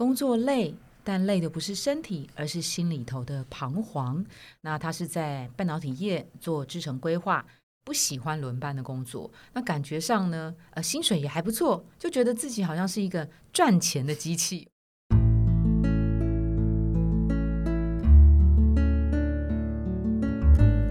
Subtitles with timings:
[0.00, 0.74] 工作累，
[1.04, 4.24] 但累的不是身体，而是心里头的彷徨。
[4.62, 7.44] 那他是在半导体业做制程规划，
[7.84, 9.30] 不喜欢轮班的工作。
[9.52, 14.66] 那感觉上呢，呃，薪水也还不错，就觉得自己好像是一个赚钱的机器。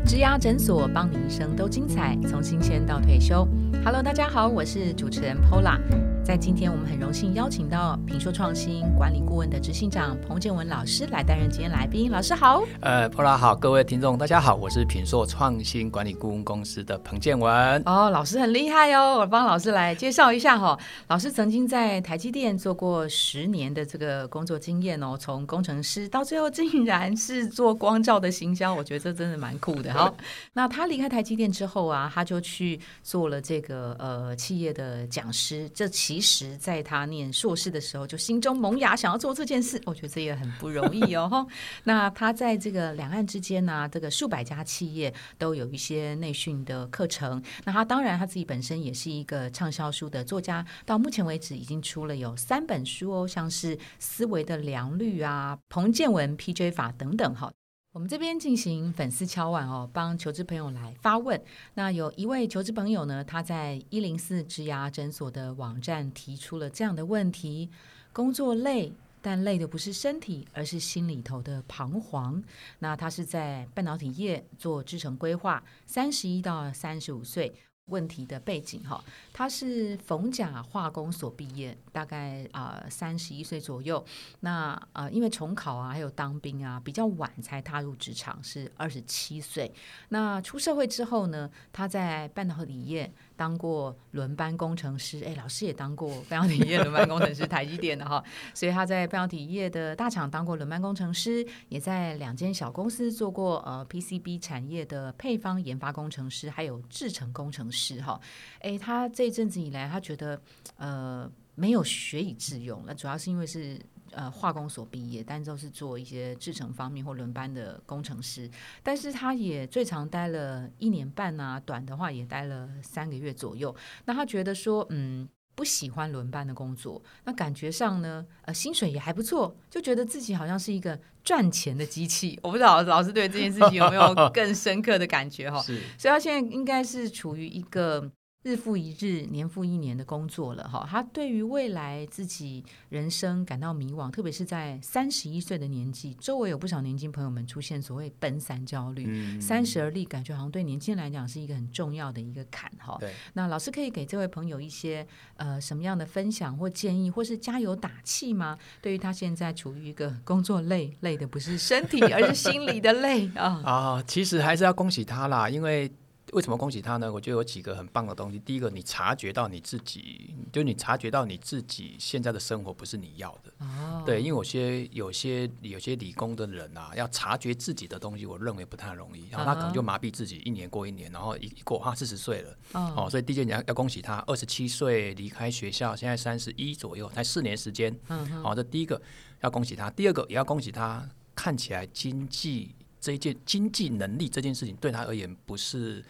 [0.05, 3.44] 植牙诊所，帮你一生都精彩，从新鲜到退休。
[3.84, 5.80] Hello，大家好，我是主持人 Pola。
[6.24, 12.12] 在今天，我们很荣幸邀请到品硕创新管理顾问的执行长彭建文老师来担任今天来宾。
[12.12, 17.82] 老师好，呃，Pola 好，各位听众大家好，我是品硕创新管理顾问公司的彭建文。
[17.88, 20.77] 哦，老师很厉害哦，我帮老师来介绍一下哈。
[21.08, 29.91] 老师曾经在台积电做过十年的这个工作经验哦，从工程师到最后竟然是做光照的行销，我觉得这真的蛮酷的。
[29.91, 30.16] 好，
[30.54, 39.82] 那他离开台积电之后啊，他就去做了这个呃企业的讲师，这其其实，在他念硕士的时候，就心中萌芽，想要做这件事。
[39.86, 41.48] 我觉得这也很不容易哦。
[41.86, 47.41] 那他在这个两岸之间呢，这个数百家企业都有一些内训的课程。
[47.63, 57.49] 那他当然他自己本身也是一个畅销书的作家，到目前为止已经出了有三本书哦，像是《思维的良率》啊，《彭建文 PJ 法》等等哈。
[57.91, 61.41] 我们这边进行粉丝敲碗哦，帮求职朋友来发问。
[61.73, 67.68] 那有一位求职朋友呢，他在一零四植牙诊所的网站提出了这样的问题：
[68.13, 72.44] 工作累，但累的不是身体，而是心里头的彷徨。
[72.78, 77.51] 那他是在半导体业做制程规划，三十一到三十五岁。
[77.90, 79.03] 问题的背景哈，
[79.34, 84.03] 他是逢甲化工所毕业，大概啊三十一岁左右。
[84.41, 89.73] 那啊，因为重考啊，还有当兵啊，比较晚才踏入职场，是二十七岁。
[90.09, 93.12] 那出社会之后呢，他在半导体业。
[93.40, 98.22] 当过轮班工程师，哎，老师也当过半导体业轮班工程师，台积电的哈，
[98.53, 108.19] 所以他在半导体业的大厂当过轮班工程师，也在两间小公司做过呃 PCB 产业的配方研发工程师，还有制程工程师哈。
[108.59, 110.41] 哎，他这一阵子以来，他觉得
[110.75, 113.80] 呃没有学以致用，那主要是因为是。
[114.12, 118.50] 呃，化工所毕业，但都是做一些制程方面或轮班的工程师。
[118.84, 123.75] 但是他也最长待了一年半啊，短的话也待了三个月左右。
[124.06, 127.02] 那他觉得说，嗯，不喜欢轮班的工作。
[127.25, 132.40] 那感觉上呢，呃，薪水也还不错，就觉得自己好像是一个赚钱的机器。
[132.41, 135.62] 我不知道老师对这件事情有没有更深刻的感觉哈？
[135.64, 138.12] 是，所以他现在应该是处于一个。
[138.42, 152.98] 日复一日，年复一年的工作了哈，他对于未来自己人生感到迷惘，特别是在三十一岁的年纪，周围有不少年轻朋友们出现所谓奔三焦虑，三十而立，感觉好像对年轻人来讲是一个很重要的一个坎哈。
[153.34, 158.58] 那老师可以给这位朋友一些呃什么样的分享或建议，或是加油打气吗？
[158.82, 165.92] 对于他现在处于一个工作累，累的不是身体，而是心理的累啊 啊，其实还是要恭喜他啦，因为。
[166.34, 167.12] 为什么恭喜他呢？
[167.12, 168.40] 我觉得有几个很棒的东西。
[168.40, 173.51] 第一个，你察觉到你自己，就你察觉到你自己现在的生活不是你要的。
[173.59, 174.03] 哦。
[174.06, 179.28] 对，因为有些有些有些理工的人啊，要察觉自己的东西，我认为不太容易。
[179.29, 182.57] 然后他可能就麻痹自己，一年过一年，然后一过他四十岁了。
[182.73, 183.07] 哦。
[183.09, 187.97] 所以第一件你要要恭喜他，二十七岁离开学校，现在三十一左右，才四年时间。
[188.07, 188.44] 嗯。
[188.44, 189.01] 好，这第一个
[189.41, 189.90] 要恭喜他。
[189.90, 192.75] 第二个也要恭喜他，看起来经济。
[193.00, 196.04] 这一件经济能力这件事情对他而言不是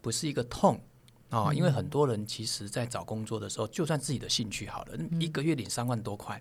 [0.00, 0.80] 不是一个痛
[1.30, 6.40] 啊，因为很多人其实在找工作的时候，就算自己的兴趣好了，一个月领三万多块。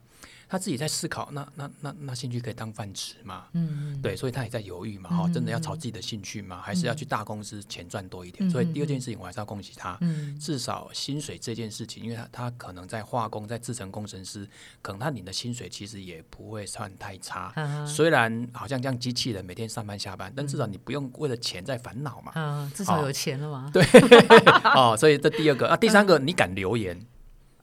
[0.53, 3.45] 他自己在思考，那那那那兴趣可以当饭吃吗？
[3.53, 5.09] 嗯，对，所以他也在犹豫嘛。
[5.09, 6.61] 哈，真的要朝自己的兴趣吗？
[6.63, 8.47] 还是要去大公司钱赚多一点？
[8.51, 9.97] 所以第二件事情，我还是要恭喜他。
[10.01, 14.47] 嗯，至少薪水这件事情，因为他他可能在化工，在制成工程师，
[14.83, 17.51] 可能他领的薪水其实也不会算太差。
[17.87, 22.31] 虽然好像像机器人每天上班下班，但至少你不用为了钱在烦恼嘛。
[22.35, 23.71] 嗯，至少有钱了嘛。
[23.73, 23.83] 对，
[24.75, 27.03] 哦，所以这第二个啊，第三个，你敢留言？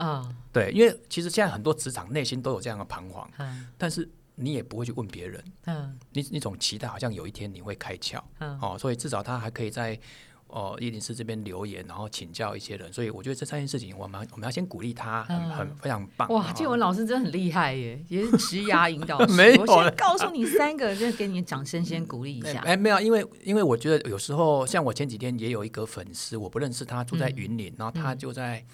[0.00, 9.98] 啊，对，因为其实现在很多职场内心都有这样的彷徨，嗯，但是你也不会去问别人，嗯，你你总期待好像有一天你会开窍，嗯，哦，所以至少他还可以在
[10.47, 16.27] 哦叶林师这边留言，然后请教一些人，所以我觉得这三件事情，我们我们要先鼓励他，很很非常棒。
[16.30, 19.33] 哇，建文老师真的很厉害耶，也是职涯引导师。
[19.36, 22.63] 没有，我先告诉你三个，就给你掌声，先鼓励一下。
[22.65, 28.65] 哎，没有，因为因为我觉得有时候像我前几天也有一个粉丝，我不认识他，住在云林，然后他就在。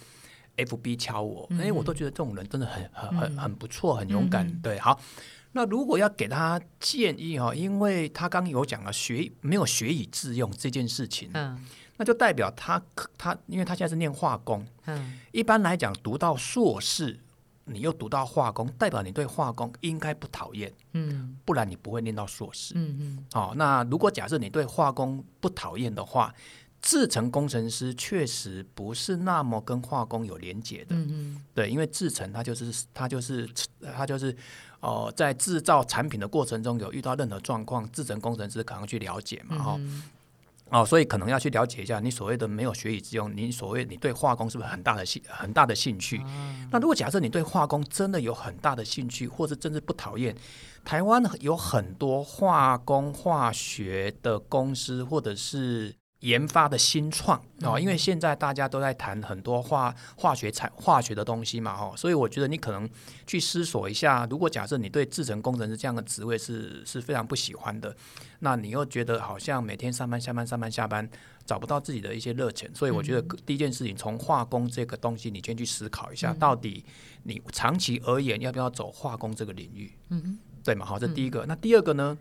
[0.57, 4.51] F B 敲我，哎，我都觉得这种人真的很很很很不错，很勇敢。
[4.61, 5.01] 对，好，
[5.53, 11.59] 那如果要给他建议哈，因为他刚有讲了学没有学以致用这件事情，嗯，
[11.97, 12.83] 那就代表他
[13.17, 17.19] 他，因为他现在是念化工，嗯，一般来讲读到硕士
[17.69, 21.37] 你又读到化工，代表你对化工应该不讨厌，嗯。
[21.45, 22.75] 不然你不会念到硕士。
[22.77, 23.27] 嗯嗯。
[23.35, 26.33] 哦，那如果假设你对化工不讨厌的话，
[26.83, 30.95] 制程工程师确实不是那么跟化工有连结的。
[30.95, 33.49] 嗯嗯对，因为制程它就是它就是
[33.95, 34.35] 它就是
[34.81, 40.03] 呃，在制造产品的过程中有遇到任何状况，制程工程师可能去了解嘛，哈、嗯
[40.71, 46.21] 哦，所以可能要去了解一下你所谓的没有学以致用，你所谓你对化工是不是很大的兴很大的兴趣？
[46.71, 50.37] 那如果假设你对化工真的有很大的兴趣，或是真是不讨厌，
[50.85, 55.95] 台湾有很多化工化学的公司，或者是
[56.27, 62.89] 研发的新创哦，因为现在大家都在谈很多化化学产化学的东西嘛，哦，所以我觉得你可能
[63.29, 67.95] 去思索一下，如果假设你对制程工程师这样的职位是是非常不喜欢的，
[68.41, 71.09] 那你又觉得好像每天上班下班上班下班
[71.45, 76.85] 找不到自己的一些热情，所以我觉得第一件事情从化工这个东西，你先去思考一下，到底
[77.23, 80.85] 你长期而言要不要走化工这个领域，嗯对嘛？
[80.85, 81.47] 好，这第一个。
[81.47, 82.19] 那第二个呢？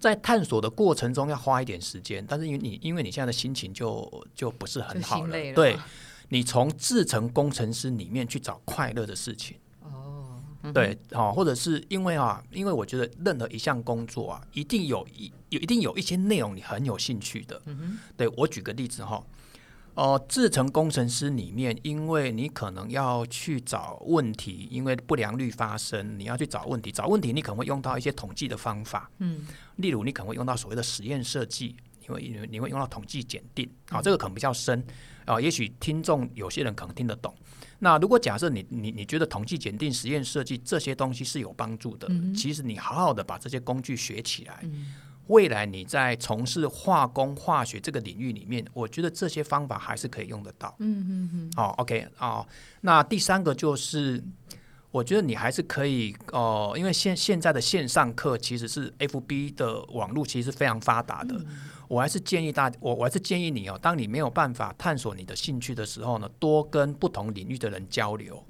[0.00, 5.32] 在探索的过程中要花一点时间，但是因为你因为你现在的心情就就不是很好了。
[5.54, 5.78] 对
[6.30, 10.40] 你从制成工程师里面去找快乐的事情，哦。
[10.74, 17.60] 对，好、或者是因为啊，因为我觉得任何一项工作啊，一定有一有一定有一些内容你很有兴趣的。
[17.66, 19.24] 嗯对我举个例子哈、哦，
[20.28, 29.46] 制程工程师里面，因为你可能要去找问题，因为不良率发生，你要去找问题，找问题你可能会用到一些统计的方法，嗯。
[29.76, 34.84] 例如你可能会用到所谓的实验设计，你会你会你会用到统计检定，啊、这个可能比较深
[35.24, 37.32] 啊、也许听众有些人可能听得懂。
[37.78, 44.64] 那如果假设你你你觉得统计检定、实验设计这些东西是有帮助的，其实你好好的把这些工具学起来，
[45.30, 50.74] 未来你在从事化工、化学这个领域里面，我觉得这些方法还是可以用得到。
[50.80, 51.50] 嗯嗯嗯。
[51.56, 52.46] 哦，OK 哦，
[52.80, 54.22] 那第三个就是，
[54.90, 61.40] 我觉得你还是可以哦、因为现现在的线上课其实是 FB 的网络其实是非常发达的，
[61.86, 68.44] 我还是建议大我我还是建议你哦，当你没有办法探索你的兴趣的时候呢，多跟不同领域的人交流。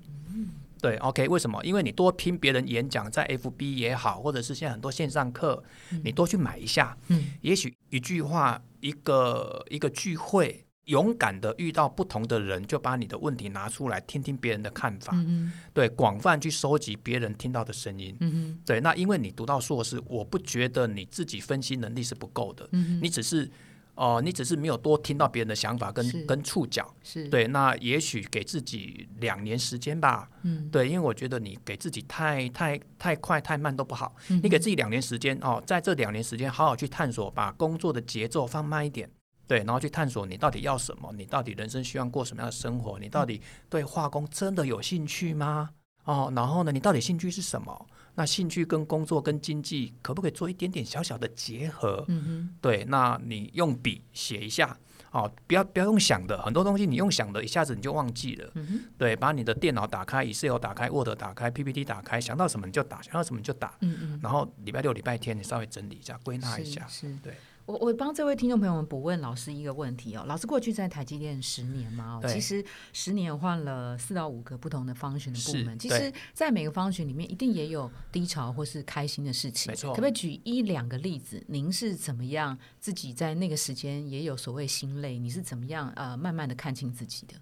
[0.81, 1.62] 对，OK，为什么？
[1.65, 5.62] 因为你多听别人演讲，在 FB 也好，或者是现在很多线上课，
[6.05, 18.17] 你多去买一下，嗯也许一句话，一个一个聚会，勇敢的遇到不同的人，就把你的问题拿出来，听听别人的看法，嗯对，广泛去收集别人听到的声音。
[18.21, 23.50] 嗯对，那因为你读到硕士，我不觉得你自己分析能力是不够的，嗯你只是
[24.00, 26.91] 哦、你只是没有多听到别人的想法跟跟触角。
[27.02, 30.26] 是，对，那也许给自己两年时间吧。
[30.43, 39.11] 嗯对，因为我觉得你给自己太太太快太慢都不好，嗯你给自己两年时间哦，在这两年时间好好去探索，把工作的节奏放慢一点。
[39.47, 45.70] 对，然后去探索你到底要什么，你到底人生希望过什么样的生活，你到底对化工真的有兴趣吗？
[46.10, 47.86] 哦，然后呢，你到底兴趣是什么？
[48.16, 52.04] 那兴趣跟工作跟经济可不可以做一点点小小的结合？
[52.08, 54.76] 嗯对，那你用笔写一下，
[55.12, 58.50] 哦，不要不要用想的，很多东西你用想的，一下子你就忘记了。
[58.54, 63.74] 嗯对，把你的电脑打开，Excel 打开，Word 打开，PPT 打开，想到什么你就打，想到什么你就打。
[63.80, 66.84] 嗯嗯然后礼拜六、礼拜天你稍微整理一下，归纳一下。
[66.88, 67.34] 是是对。
[67.66, 81.43] 我我帮这位听众朋友们补问老师一个问题哦，老师过去在台积电十年嘛，哦，其实十年换了四到五个不同的方选的部门，其实，在每个方选里面一定也有低潮或是开心的事情，没错可不可以举一两个例子？
[81.48, 85.19] 您是怎么样自己在那个时间也有所谓心累？
[85.19, 87.34] 你是怎么样呃慢慢的看清自己的？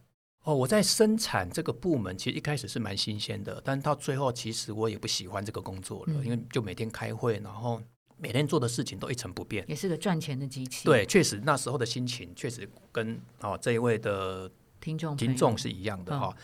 [0.45, 7.83] 哦，我在生产这个部门，其实一开始是蛮新鲜的，但到最后，其实我也不喜欢这个工作了，嗯因为就每天开会，然后
[8.19, 9.65] 每天做的事情都一成不变。
[9.69, 16.35] 也是个赚钱的机器，，对，确实那时候的心情确实跟哦这一位的听众听众是一样的哦。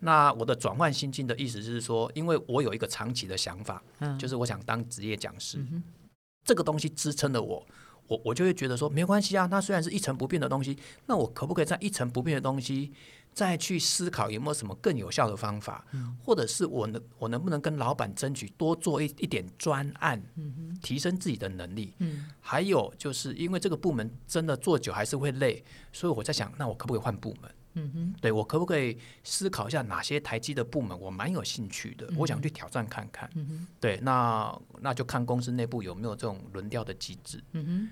[0.00, 4.18] 那我的转换心境的意思是说，因为我有一个长期的想法，嗯。
[4.18, 5.82] 就是我想当职业讲师，嗯
[6.44, 7.64] 这个东西支撑了我，
[8.12, 10.76] 我我就会觉得说，没关系啊，那虽然是一成不变的东西，
[11.06, 12.92] 那我可不可以在一成不变的东西
[13.32, 21.94] 再去思考有没有什么更有效的方法，嗯或者是我能我能不能跟老板争取多做一一点专案，嗯提升自己的能力。
[21.98, 27.50] 嗯还有就是因为这个部门真的做久还是会累，所以我在想，那我可不可以换部门？
[27.74, 33.30] 嗯哼对我可不可以思考一下哪些台积的部门我蛮有兴趣的，我想嗯去挑战看看。
[33.34, 37.42] 嗯哼对，那那就看公司内部有没有这种轮调的机制。
[37.52, 37.88] 嗯哼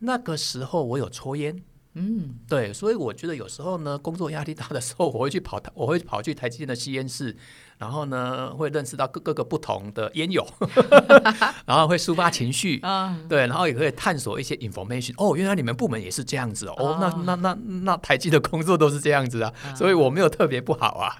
[0.00, 1.62] 那个时候我有抽烟，
[1.94, 7.36] 嗯对，所以我觉得有时候呢，工作压力大的时候， 我会去跑，我会跑去台积电的吸烟室，
[7.78, 10.46] 然后呢，会认识到各各个不同的烟友，
[11.66, 12.80] 然后会抒发情绪。
[12.86, 15.12] 啊对，然后也可以探索一些 information。
[15.18, 16.98] 哦，原来你们部门也是这样子哦。
[17.00, 21.16] 那那那那台积的工作都是这样子啊，所以我没有特别不好啊。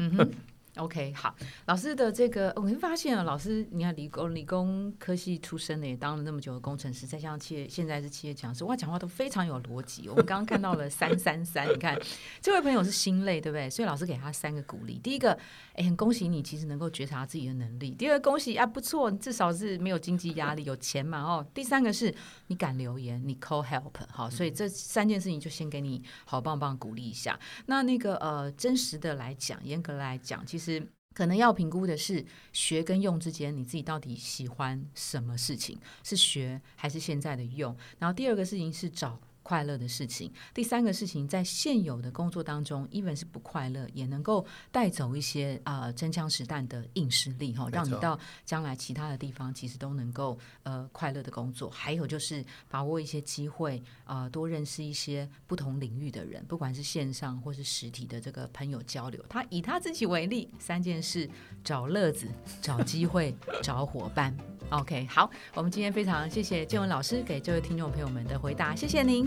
[0.76, 1.34] OK，好，
[1.66, 10.08] 老师的这个，我们发现啊，老师，你看理工理工科系出身的，也当了那么久的工程师，再加上企业现在是企业讲师，哇，讲话都非常有逻辑。
[10.08, 12.00] 我们刚刚看到了 三三三，你看
[12.40, 13.68] 这位朋友是心累，对不对？
[13.68, 14.96] 所以老师给他三个鼓励。
[15.00, 15.36] 第一个，
[15.74, 17.90] 哎，很恭喜你，其实能够觉察自己的能力。
[17.90, 21.44] 第二，恭喜啊，不错，至少是没有经济压力，有钱嘛哦。
[21.52, 22.14] 第三个是
[22.46, 27.36] 你敢留言，你 call help，好，所以这三件事情就先给你好棒棒鼓励一下。
[27.66, 30.59] 那那个呃，真实的来讲，严格来讲，其实。
[30.60, 35.78] 实可能要评估的是学跟用之间，你自己到底喜欢什么事情？
[36.04, 37.76] 是学还是现在的用？
[37.98, 39.18] 然后第二个事情是找。
[39.50, 51.68] 快乐的事情，第三个事情，在现有的工作当中，even 是不快乐，也能够带走一些啊真枪实弹的硬实力哈，让你到将来其他的地方其实都能够呃快乐的工作。
[51.68, 59.20] 还有就是把握一些机会啊，多认识一些不同领域的人，不管是线上或是实体的这个朋友交流。
[59.28, 61.28] 他以他自己为例，三件事：
[61.64, 62.28] 找乐子、
[62.62, 64.32] 找机会、 找伙伴。
[64.70, 69.26] OK，好，我们今天非常谢谢建文老师给这位听众朋友们的回答，谢谢您，